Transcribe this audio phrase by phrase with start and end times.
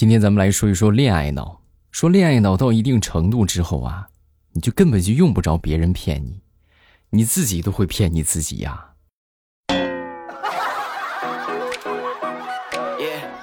[0.00, 1.60] 今天咱们来说一说恋爱脑。
[1.90, 4.08] 说恋爱脑到一定程度之后啊，
[4.54, 6.40] 你就根本就用不着别人骗你，
[7.10, 8.92] 你自己都会骗你自己呀。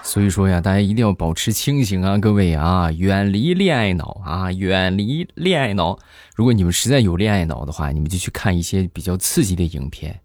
[0.02, 6.00] 所以说呀，大家一定要保持清醒啊，各位啊，远离恋爱脑啊，远离恋爱脑。
[6.36, 10.20] 如果你们实在有恋爱脑的话，你们就去看一些比较刺激的影片，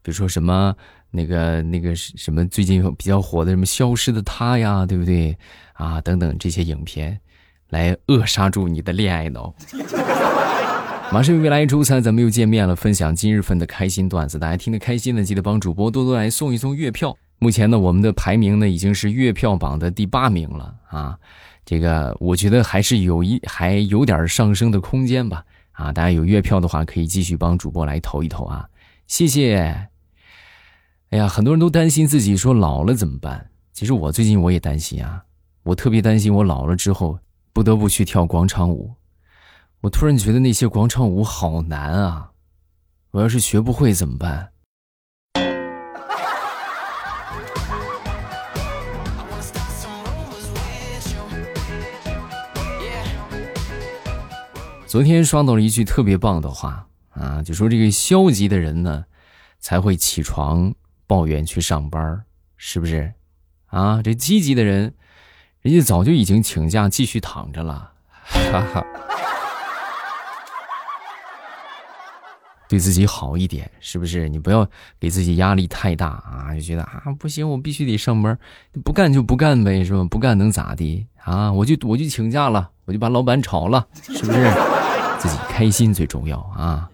[0.00, 0.74] 比如说什么
[1.16, 5.36] 那个那个什么最近比较火的什么《消失的她》呀，对不对
[5.74, 6.00] 啊？
[6.00, 7.16] 等等这些影片，
[7.68, 9.54] 来扼杀住你的恋爱脑。
[11.12, 17.16] 马上未来周三咱们又见面了，分享今日份的开心段子，大家听得开心的记得帮主播多多来送一送月票。
[17.38, 21.16] 目前呢，我们的排名呢已经是月票榜的第八名了啊，
[21.64, 28.66] 这个我觉得还是有一还有点上升的空间吧啊，大家有月票的话可以继续帮主播来投一投啊，
[29.06, 29.93] 谢谢。
[31.14, 33.48] 哎呀，很多人都担心自己说老了怎么办？
[33.72, 35.22] 其实我最近我也担心啊，
[35.62, 37.20] 我特别担心我老了之后
[37.52, 38.92] 不得不去跳广场舞，
[39.82, 42.32] 我突然觉得那些广场舞好难啊，
[43.12, 44.50] 我要是学不会怎么办？
[54.88, 59.04] 昨天刷到了一句特别棒的话啊，就说这个消极的人呢，
[59.60, 60.74] 才会起床
[61.06, 62.24] 抱怨去上班，
[62.56, 63.12] 是不是？
[63.66, 64.94] 啊，这积极的人，
[65.62, 67.92] 人家早就已经请假继续躺着了，
[68.24, 68.84] 哈哈。
[72.66, 74.28] 对自己好一点，是不是？
[74.28, 78.36] 你不要给自己压力太大啊，就觉得啊不行，我必须得上班，
[78.82, 80.02] 不干就不干呗，是吧？
[80.10, 81.52] 不干能咋的啊？
[81.52, 84.50] 我就我就请假了，我就把老板炒了，是不是？
[85.18, 86.90] 自己开心最重要啊！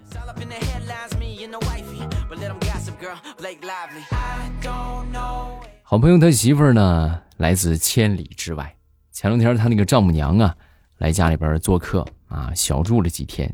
[5.83, 8.77] 好朋友他媳妇儿呢，来自千里之外。
[9.13, 10.55] 前两天他那个丈母娘啊，
[10.99, 13.53] 来家里边做客啊，小住了几天。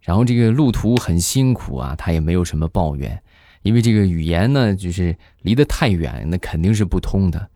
[0.00, 3.22] 然后这个路途很辛苦啊，他也没有什么抱怨，
[3.62, 7.48] 因为这个语言呢，就是离得太远，那肯定是不通的，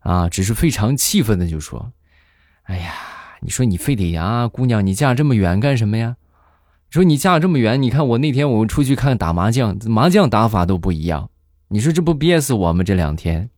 [0.00, 1.92] 啊，只是非常气愤的就说
[2.64, 2.94] ：“哎呀。”
[3.44, 6.16] 你说你非得呀，姑娘，你嫁这么远干什么呀？
[6.92, 11.30] 说你嫁这么远，你看我那天我出去看打麻将，麻将打法都不一样。
[11.68, 12.84] 你说这不憋死我吗？
[12.84, 13.48] 这两天。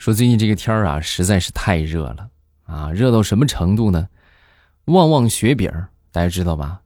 [0.00, 2.28] 说最近这个天儿啊，实在是太热了
[2.64, 4.08] 啊，热到什么程度呢？
[4.86, 5.70] 旺旺雪饼，
[6.10, 6.80] 大家知道吧？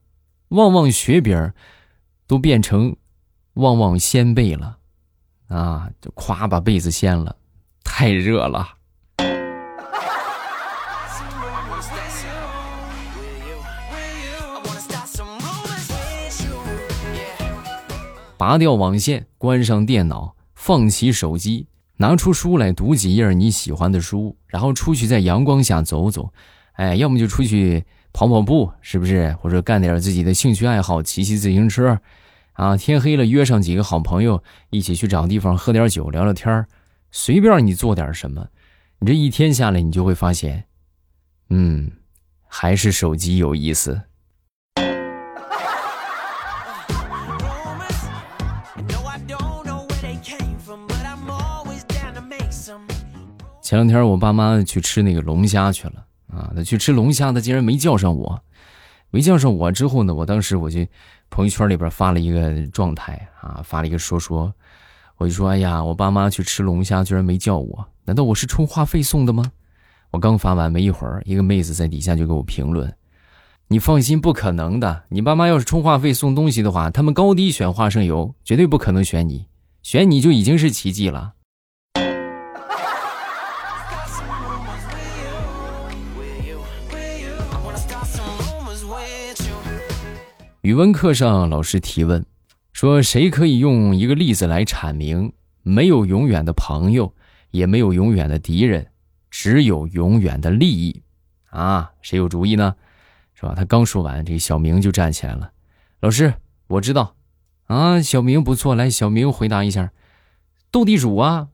[0.49, 1.51] 旺旺雪饼
[2.27, 2.95] 都变成。
[3.55, 4.78] 旺旺鲜贝了，
[5.49, 7.37] 啊，就夸把被子掀了，
[7.83, 8.69] 太热了。
[18.37, 21.67] 拔掉网线，关上电脑，放起手机，
[21.97, 26.33] 拿出书来读几页你喜欢的书，然后出去在阳光下走走，
[26.75, 29.37] 哎，要么就出去跑跑步，是不是？
[29.41, 31.99] 或者干点自己的兴趣爱好，骑骑自行车。
[32.59, 36.67] 啊，天黑了，约上几个好朋友一起去找地方喝点酒，聊聊天
[37.13, 38.49] 随便你做点什么，
[38.99, 40.65] 你这一天下来，你就会发现，
[41.51, 41.89] 嗯，
[42.49, 44.03] 还是手机有意思。
[53.63, 58.43] 前两天我爸妈去吃那个龙虾去了啊，他去吃龙虾，他竟然没叫上我，
[59.11, 60.85] 没叫上我之后呢，我当时我就。
[61.31, 64.53] 朋友圈里边发了一个状态啊，发了一个说说，
[65.17, 69.45] 我就说，哎呀，我爸妈去吃龙虾，居然没叫我，难道我是充话费送的吗？
[70.11, 72.93] 我刚发完没一会儿，一个妹子在底下就给我评论，
[73.69, 79.47] 你放心，不可能的，你爸妈要是充话费送东西的话，他们高低选花生油，绝对不可能选你，
[79.83, 81.35] 选你就已经是奇迹了。
[90.63, 92.27] 语文课上，老师提问
[92.73, 95.33] 说：“谁可以用一个例子来阐明
[95.63, 97.15] 没有永远的朋友，
[97.53, 98.91] 也没有永远的敌人，
[99.31, 101.01] 只有永远的利益？”
[101.51, 102.75] 啊，谁有主意呢？
[103.35, 103.55] 是吧？
[103.55, 105.53] 他刚说完，这小明就站起来了。
[106.01, 106.35] 老师，
[106.67, 107.15] 我知道。
[107.67, 109.93] 啊，小明不错，来，小明回答一下：
[110.73, 111.51] 斗地主啊，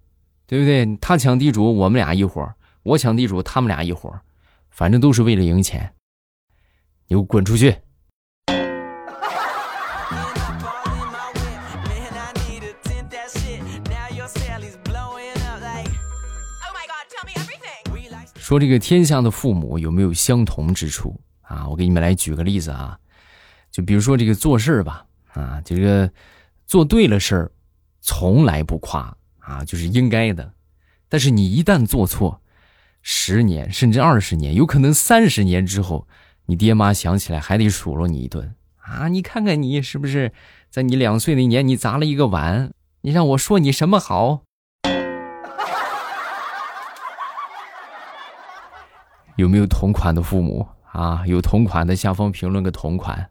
[0.47, 0.97] 对不对？
[0.97, 4.23] 他抢地主，我们俩一伙儿；我抢地主，他们俩一伙儿，
[4.71, 5.93] 反正都是为了赢钱。
[7.06, 7.77] 你给我滚出去！
[18.44, 21.67] 说这个天下的父母有没有相同之处啊？
[21.67, 22.99] 我给你们来举个例子啊，
[23.70, 26.11] 就比如说这个做事儿吧，啊，这个
[26.67, 27.52] 做对了事儿，
[28.02, 30.52] 从来不夸啊，就是应该的。
[31.08, 32.43] 但是你一旦做错，
[33.00, 36.06] 十年甚至二十年，有可能三十年之后，
[36.44, 39.08] 你爹妈想起来还得数落你一顿啊！
[39.08, 40.32] 你看看你是不是
[40.69, 42.75] 在你两岁那年你砸了一个碗？
[43.00, 44.44] 你让我说你什么好？
[49.37, 51.25] 有没有同款的父母啊？
[51.27, 53.29] 有同款的，下方评论个同款。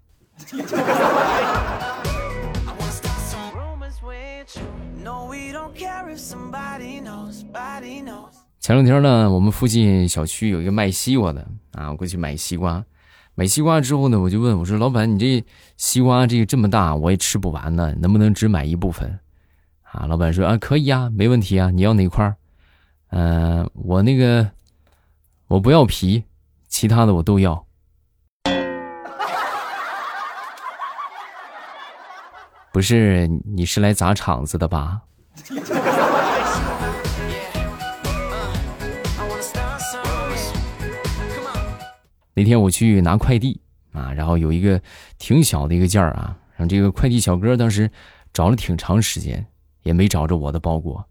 [8.60, 12.84] 前两天呢，我们附近小区有一个卖西瓜的啊，我过去买西瓜。
[13.36, 15.44] 买西瓜之后呢，我就问我说：“老板，你这
[15.76, 19.20] 西瓜这个这么大，我也吃不完呢，能不能只买一部分？”
[19.92, 22.36] 啊，老板说：“啊，可以啊，没问题啊，你要哪块儿？
[23.10, 24.50] 嗯，我那个
[25.48, 26.24] 我不要皮，
[26.68, 27.66] 其他的我都要。”
[32.72, 35.01] 不是，你是来砸场子的吧？
[42.36, 43.62] 那天我去拿快递
[43.92, 44.81] 啊，然后有一个
[45.19, 47.92] 挺小的一个件儿啊，让这个快递小哥当时
[48.34, 49.46] 找了挺长时间，
[49.84, 51.07] 也没找着我的包裹。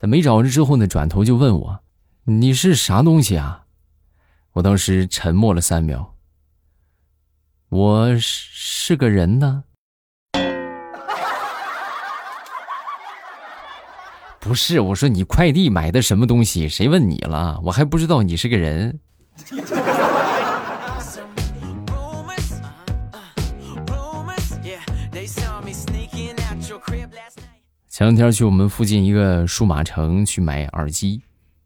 [0.00, 1.78] 他没找着之后呢，转头就问我
[2.26, 3.65] ：“你是啥东西啊？”
[4.56, 6.14] 我当时沉默了三秒。
[7.68, 9.64] 我是个人呢。
[14.40, 16.70] 不是，我说你快递买的什么东西？
[16.70, 17.60] 谁问你了？
[17.64, 18.98] 我还不知道你是个人。
[27.90, 31.20] 前两天去我们附近一个数码城去买耳机，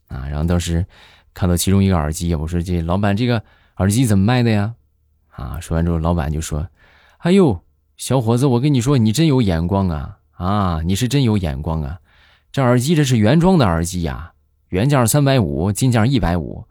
[0.08, 0.84] 啊，然后当时
[1.32, 3.42] 看到其中一个耳机，我说这老板这个
[3.76, 4.74] 耳机怎么卖的呀？
[5.30, 6.68] 啊，说完之后老板就说
[7.18, 7.62] ：“哎呦，
[7.96, 10.18] 小伙子，我跟你说，你真有眼光啊！
[10.32, 12.00] 啊，你是真有眼光啊！
[12.52, 14.32] 这耳机这是原装的耳机呀，
[14.68, 16.64] 原价三百五，进价一百五，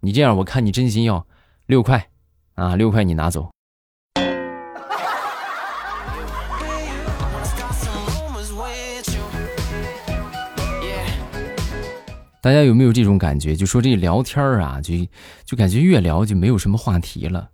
[0.00, 1.26] 你这样我看你真心要
[1.66, 2.08] 六块，
[2.54, 3.50] 啊，六块你拿走。”
[12.46, 13.56] 大家有没有这种感觉？
[13.56, 14.94] 就说这聊天啊，就
[15.44, 17.50] 就感觉越聊就没有什么话题了，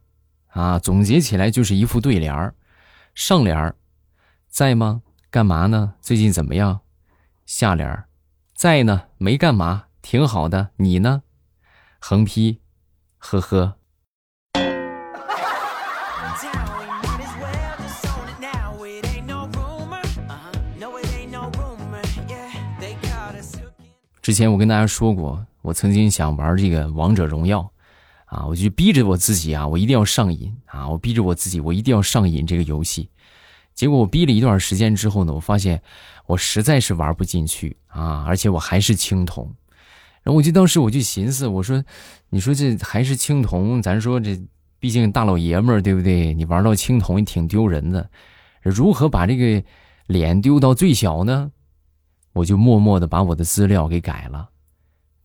[0.49, 2.55] 啊，总结起来就是一副对联儿：
[3.15, 3.75] 上联儿
[4.51, 5.01] 在吗？
[5.31, 5.95] 干嘛呢？
[6.03, 6.81] 最近怎么样？
[7.47, 8.05] 下联儿
[8.55, 10.73] 在呢，没干嘛，挺好的。
[10.77, 11.23] 你呢？
[11.99, 12.61] 横批：
[13.17, 13.79] 呵呵。
[24.23, 27.69] 之前我跟大家说过，我曾经想玩这个王者荣耀，
[28.27, 33.11] 啊，我就逼着我自己啊，我一定要上瘾啊，我逼着我自己，我一定要上瘾这个游戏。
[33.75, 35.83] 结果我逼了一段时间之后呢，我发现
[36.27, 39.53] 我实在是玩不进去啊，而且我还是青铜。
[40.23, 41.83] 然后我就当时我就寻思，我说，
[42.29, 44.41] 你说这还是青铜，咱说这
[44.79, 46.33] 毕竟大老爷们儿对不对？
[46.33, 48.09] 你玩到青铜也挺丢人的，
[48.63, 49.65] 如何把这个
[50.07, 51.51] 脸丢到最小呢？
[52.35, 54.49] 我就默默的把我的资料给改了，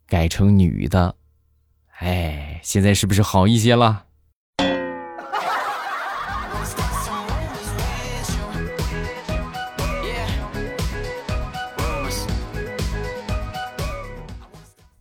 [0.07, 1.15] 改成女的，
[1.99, 4.03] 哎，现在是不是好一些了？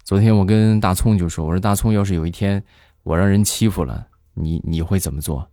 [0.04, 2.62] 昨天我跟大葱就说：“我说大葱，要是有一天
[3.02, 5.50] 我让人欺负了你，你会怎么做？”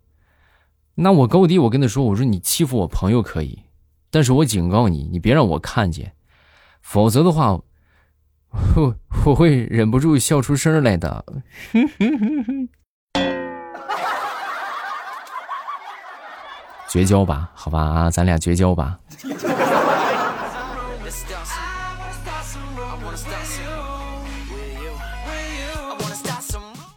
[0.93, 3.63] 那我高低我跟他说：“我说你欺负我朋友可以，
[4.11, 6.13] 但是我警告你，你别让我看见。”
[6.83, 7.53] 否则的话，
[8.75, 11.25] 我我会忍不住笑出声来的。
[16.87, 18.99] 绝交吧，好吧啊，咱俩绝交吧。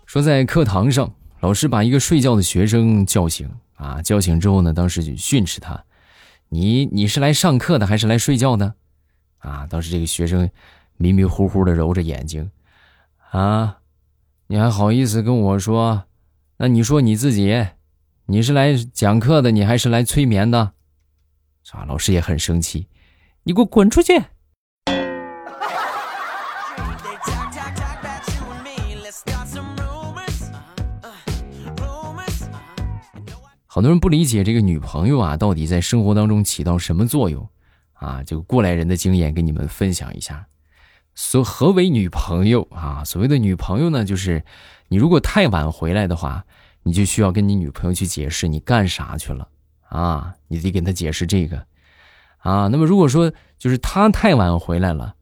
[0.05, 5.85] 说在课堂上，老师把一个睡觉的学生叫醒啊，叫醒之后呢，当时就训斥他
[6.51, 8.75] ：“你你是来上课的还是来睡觉的？”
[9.47, 9.67] 啊！
[9.71, 10.51] 当时这个学生
[10.97, 12.51] 迷迷糊糊的揉着眼睛，
[13.31, 13.79] 啊，
[14.49, 16.05] 你还好意思跟我说？
[16.57, 17.67] 那你说你自己，
[18.27, 20.73] 你是来讲课的，你还是来催眠的？
[21.71, 21.85] 啊！
[21.87, 22.89] 老师也很生气，
[23.45, 24.21] 你给我滚出去！
[33.67, 37.47] 好多人不理解这个女朋友啊，到底在生活当中起到什么作用？
[37.99, 40.47] 啊，就过来人的经验跟你们分享一下。
[41.15, 43.03] 所何为女朋友啊？
[43.05, 44.45] 所谓的女朋友呢，就是
[44.89, 46.45] 你如果太晚回来的话，
[46.83, 49.49] 你就需要跟你女朋友去解释你干啥去了
[49.89, 51.67] 啊，你得给他解释这个，
[52.39, 55.15] 啊，那么如果说就是他太晚回来了，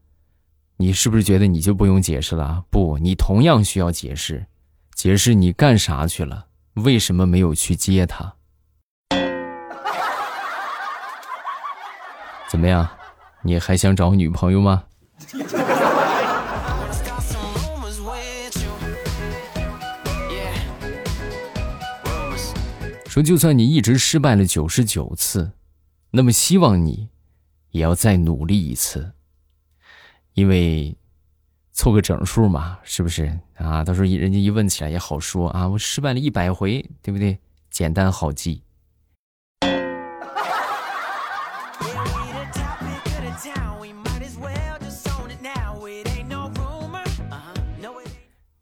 [0.76, 2.64] 你是不是觉得你就不用解释了？
[2.71, 4.47] 不，你同样需要解释，
[4.95, 8.35] 解释你干啥去了，为什么没有去接他？
[12.54, 12.88] 怎么样，
[13.42, 14.84] 你还想找女朋友吗？
[23.08, 25.50] 说，就算你一直失败了九十九次，
[26.12, 27.08] 那么希望你
[27.70, 29.14] 也要再努力一次，
[30.34, 30.96] 因为
[31.73, 33.82] 凑个整数嘛，是不是啊？
[33.82, 37.37] 到时候人家一问起来也好说啊，我失败了一百回，对不对？
[37.68, 38.62] 简单好记。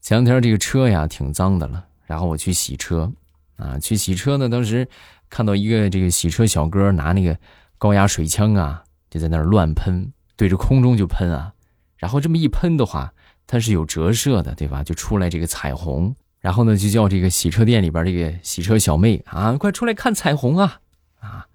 [0.01, 3.11] 前两天这个车呀挺脏的了，然后我去洗车。
[3.57, 4.89] 啊，去洗车呢，当时
[5.31, 7.39] 看到一个这个洗车小哥拿那个
[7.79, 11.53] 高压水枪啊，就在那儿乱喷，对着空中就喷啊，
[11.97, 13.15] 然后这么一喷的话，
[13.47, 14.83] 它是有折射的，对吧？
[14.83, 20.81] 就出来这个彩虹，然后呢就叫这个洗车店里边这个洗车小妹啊，快出来看彩虹啊！
[21.21, 21.47] 啊，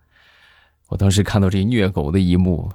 [0.87, 2.71] 我当时看到这虐狗的一幕，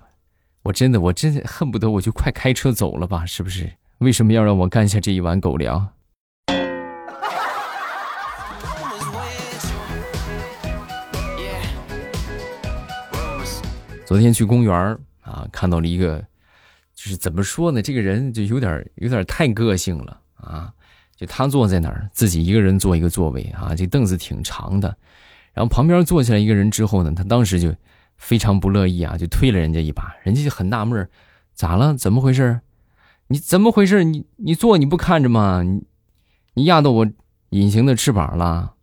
[0.64, 3.68] 我真的我真的恨不得我就快开车走了吧，是不是？
[3.98, 5.88] 为什么要让我干下这一碗狗粮？
[14.06, 16.20] 昨天去公园啊，看到了一个，
[16.94, 17.82] 就是怎么说呢？
[17.82, 20.72] 这个人就有点有点太个性了啊！
[21.16, 24.96] 就他坐在那儿，自己一个人坐一个座位啊，这凳子挺长的。
[25.54, 27.74] 然后旁边坐下来一个人之后呢，他当时就
[28.22, 30.14] 非常不乐意啊，就推了人家一把。
[30.22, 31.10] 人家就很纳闷儿
[31.52, 31.92] 咋了？
[31.94, 32.60] 怎么回事？
[33.26, 34.04] 你怎么回事？
[34.04, 35.62] 你你坐你不看着吗？
[35.64, 35.82] 你
[36.54, 37.06] 你压到我
[37.50, 38.74] 隐形的翅膀了？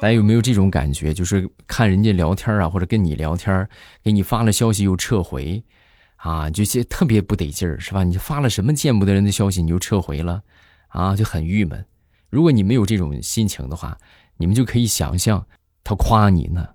[0.00, 1.12] 大家有没有这种感觉？
[1.12, 3.66] 就是看人家聊天啊，或者跟你聊天，
[4.04, 5.64] 给你发了消息又撤回，
[6.18, 8.04] 啊，就些特别不得劲儿，是吧？
[8.04, 10.42] 你发了什么见不得人的消息，你就撤回了，
[10.88, 11.84] 啊，就很郁闷。
[12.28, 13.96] 如果你没有这种心情的话，
[14.36, 15.46] 你们就可以想象
[15.82, 16.68] 他夸你呢，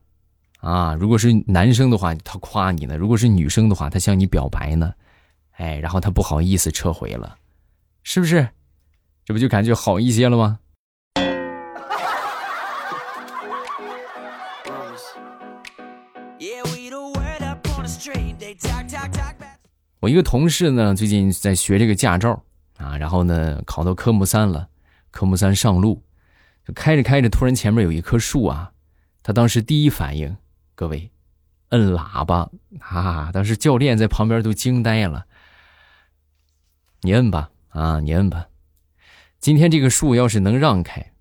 [0.60, 4.94] 啊，如果是男生的话，他夸你呢；如果是女生的话，他向你表白呢，
[5.58, 7.38] 哎，然后他不好意思撤回了，
[8.04, 8.48] 是不是？
[9.26, 10.60] 这不就感觉好一些了吗？
[20.04, 22.44] 我一个同事呢，最近在学这个驾照
[22.78, 24.68] 啊，然后呢考到科目三了，
[25.12, 26.04] 科目三上路，
[26.68, 28.74] 就开着开着，突然前面有一棵树啊，
[29.24, 30.36] 他当时第一反应，
[30.76, 31.10] 各位，
[31.70, 32.50] 摁喇叭
[32.82, 33.32] 啊！
[33.32, 35.24] 当时教练在旁边都惊呆了，
[37.00, 38.48] 你摁吧啊，你摁吧，
[39.40, 41.14] 今天这个树要是能让开，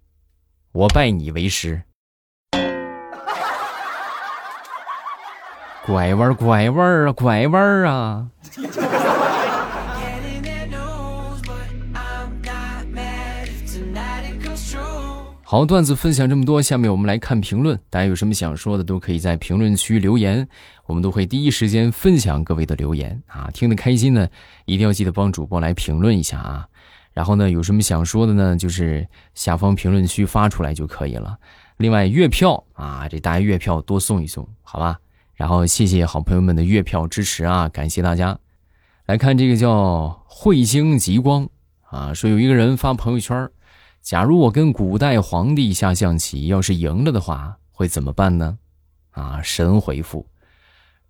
[0.73, 1.85] 我拜你为师。
[5.87, 8.31] 拐弯拐弯啊，拐弯啊！
[15.43, 17.79] 好，段子分享这么多，下面我们来看评论。
[17.89, 20.47] 大家有什么想说的，都可以在评论区留言，
[20.87, 23.51] 我们都会第一时间分享各位的留言啊！
[23.55, 24.29] 听得开心呢，
[24.67, 26.67] 一定要记得帮主播来评论一下啊！
[27.15, 31.39] 然后呢，有什么想说的呢，就是下方评论区发出来就可以了。
[31.79, 34.99] 另外，月票啊，这大家月票多送一送，好吧？
[35.43, 38.39] 然后谢谢好朋友们的月票支持啊，感谢大家。
[39.07, 41.49] 来看这个叫彗星极光
[41.81, 43.51] 啊，说有一个人发朋友圈
[44.01, 48.57] 假如我跟古代皇帝下象棋，要是赢了的话，会怎么办呢？
[49.11, 50.25] 啊，神回复：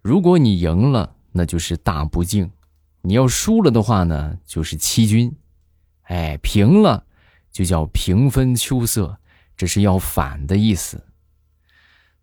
[0.01, 2.47] 如果你赢了，那就是大不敬；
[3.03, 5.31] 你要输了的话呢，就是欺君。
[6.05, 7.05] 哎，平了
[7.53, 9.19] 就叫平分秋色，
[9.59, 11.05] 这是要反的意思。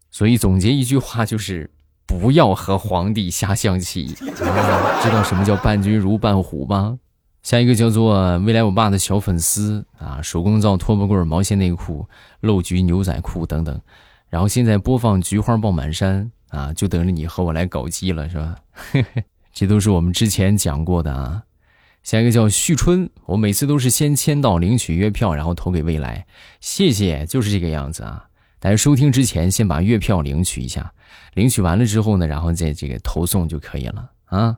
[0.09, 1.69] 所以总结一句话就是。
[2.09, 6.97] 不要和皇帝下象棋， 知道什么叫伴君如伴虎吗？
[7.43, 12.07] 下一个叫做未来我爸的小粉丝啊，手工皂、拖把棍、毛线内裤、
[12.39, 13.79] 露菊牛仔裤等等，
[14.27, 18.55] 然后现在播放《菊花爆满山》啊，就等着你和我来搞基了，是吧？
[19.53, 21.43] 这都是我们之前讲过的啊。
[22.01, 26.25] 下一个叫旭春，我每次都是先签到领取月票，然后投给未来，
[26.59, 28.25] 谢谢，就是这个样子啊。
[28.59, 30.91] 大家收听之前先把月票领取一下。
[31.33, 34.57] 领取完了之后呢，然后再这个投送就可以了啊。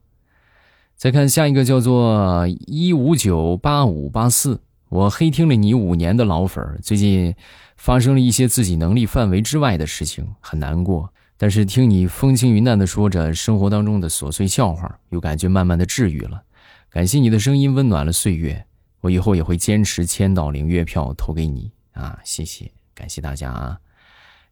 [0.96, 7.34] 再看下一个叫做一五九八五八四，我黑听了你五年的老粉儿，最近
[7.75, 11.12] 发生了一些自己能力范围之外的事情，很难过。
[11.38, 16.43] 但是听你风轻云淡的说着生活当中的琐碎笑话，又感觉慢慢的治愈了。
[16.91, 18.63] 感谢你的声音温暖了岁月，
[19.00, 22.20] 我以后也会坚持签到领月票投给你啊！
[22.24, 23.79] 谢谢，感谢大家啊！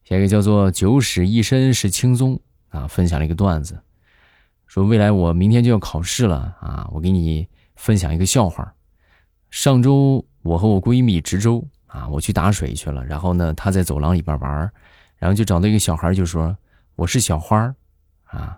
[0.09, 2.39] 下一个叫做“九死一生是轻松”
[2.69, 3.79] 啊，分享了一个段子，
[4.65, 8.73] 说未来我明天就要考试了啊，我给你分享一个笑话。
[9.51, 14.71] 上周我和我闺蜜值周啊，我去打水去了，然后呢，她在走廊里边玩，
[15.17, 16.57] 然后就找到一个小孩，就说
[16.95, 17.71] 我是小花
[18.23, 18.57] 啊，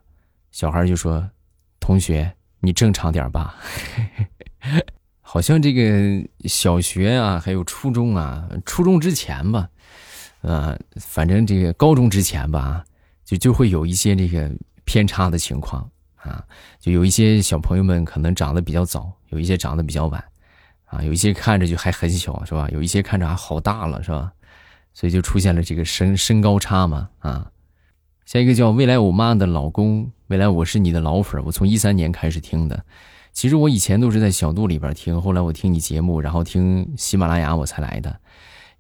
[0.51, 1.29] 小孩就说
[1.81, 2.33] 同学。
[2.63, 3.55] 你正常点吧，
[5.19, 9.67] 好像这个小学啊，还有初中啊，初中之前吧，
[10.41, 12.83] 呃，反正这个高中之前吧，
[13.23, 14.51] 就就会有一些这个
[14.83, 16.43] 偏差的情况啊，
[16.79, 20.23] 就有一些小朋友们可能长得比较早，有一些长得比较晚，
[20.85, 22.67] 啊，有一些看着就还很小，是吧？
[22.71, 24.31] 有一些看着还好大了，是吧？
[24.93, 27.51] 所以就出现了这个身身高差嘛，啊。
[28.25, 32.85] 下一个叫未来我妈的老公，未来我是你的老粉，我从一三年开始听的。
[33.33, 38.19] 其实我以前都是在小度里边听，后来我听你节目，然后听喜马拉雅我才来的。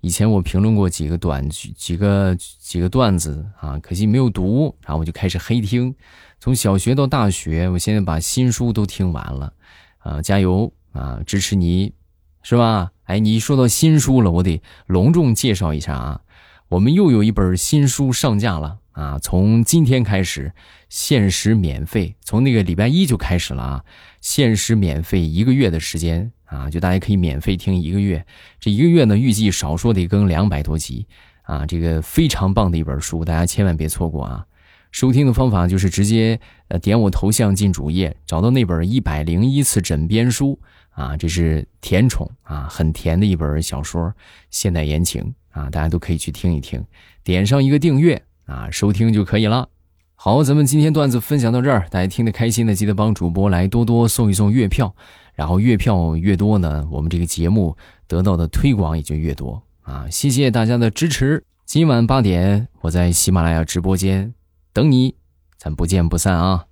[0.01, 5.95] 以前我评论过几个短句、几个几个段子啊，可惜没有读，然后我就开始黑听。
[6.39, 9.53] 从小学到大学，我现在把新书都听完了，
[9.99, 11.93] 啊，加油啊，支持你，
[12.41, 12.91] 是吧？
[13.03, 16.21] 哎，你一说到新书了，我得隆重介绍一下啊，
[16.69, 18.80] 我们又有一本新书上架了。
[18.91, 20.51] 啊，从今天开始，
[20.89, 23.85] 限时免费，从那个礼拜一就开始了啊，
[24.19, 28.25] 限时免费一个月的时间啊，就大家可以免费听一个月。
[28.59, 31.07] 这一个月呢，预计少说得更两百多集
[31.43, 34.45] 啊，这个非常棒的一本书，大家千万别错过啊！
[34.91, 44.13] 收听的方法就是直接呃点我头像进主页，找到那本一百零一次枕边书啊，这是甜宠啊，很甜的一本小说，
[44.49, 46.83] 现代言情啊，大家都可以去听一听，
[47.23, 48.21] 点上一个订阅。
[48.45, 49.69] 啊，收听就可以了。
[50.15, 54.93] 好，咱们今天段子分享到这儿，大家听得开心的，记得帮主播来多多送一送月票，
[55.33, 57.75] 然后月票越多呢，我们这个节目
[58.07, 60.07] 得到的推广也就越多啊！
[60.11, 61.43] 谢谢大家的支持。
[61.65, 64.33] 今晚八点，我在喜马拉雅直播间
[64.73, 65.15] 等你，
[65.57, 66.65] 咱不见不散啊！